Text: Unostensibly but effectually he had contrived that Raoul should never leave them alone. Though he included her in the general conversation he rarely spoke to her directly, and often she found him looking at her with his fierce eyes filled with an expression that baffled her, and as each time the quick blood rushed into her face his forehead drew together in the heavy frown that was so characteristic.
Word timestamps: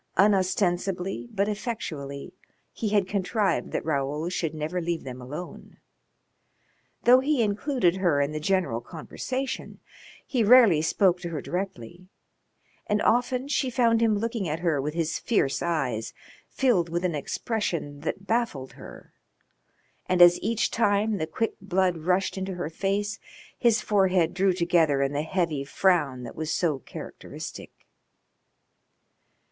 Unostensibly 0.17 1.29
but 1.31 1.47
effectually 1.47 2.33
he 2.73 2.89
had 2.89 3.07
contrived 3.07 3.71
that 3.71 3.85
Raoul 3.85 4.29
should 4.29 4.55
never 4.55 4.81
leave 4.81 5.03
them 5.03 5.21
alone. 5.21 5.77
Though 7.03 7.19
he 7.19 7.43
included 7.43 7.97
her 7.97 8.19
in 8.19 8.31
the 8.31 8.39
general 8.39 8.81
conversation 8.81 9.79
he 10.25 10.43
rarely 10.43 10.81
spoke 10.81 11.19
to 11.19 11.29
her 11.29 11.39
directly, 11.39 12.07
and 12.87 12.99
often 13.03 13.47
she 13.47 13.69
found 13.69 14.01
him 14.01 14.17
looking 14.17 14.49
at 14.49 14.61
her 14.61 14.81
with 14.81 14.95
his 14.95 15.19
fierce 15.19 15.61
eyes 15.61 16.15
filled 16.49 16.89
with 16.89 17.05
an 17.05 17.13
expression 17.13 17.99
that 17.99 18.25
baffled 18.25 18.71
her, 18.73 19.13
and 20.07 20.19
as 20.19 20.39
each 20.41 20.71
time 20.71 21.19
the 21.19 21.27
quick 21.27 21.53
blood 21.61 21.95
rushed 21.99 22.39
into 22.39 22.55
her 22.55 22.71
face 22.71 23.19
his 23.55 23.81
forehead 23.81 24.33
drew 24.33 24.51
together 24.51 25.03
in 25.03 25.13
the 25.13 25.21
heavy 25.21 25.63
frown 25.63 26.23
that 26.23 26.35
was 26.35 26.51
so 26.51 26.79
characteristic. 26.79 27.85